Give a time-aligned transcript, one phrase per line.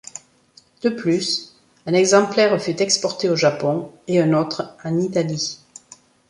[0.81, 1.53] De plus,
[1.85, 5.59] un exemplaire fut exporté au Japon et un autre en Italie.